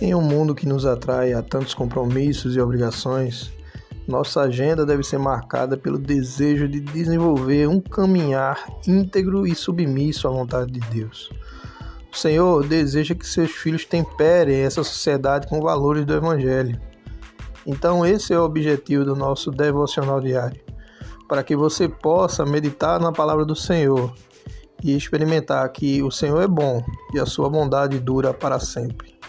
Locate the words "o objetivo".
18.38-19.04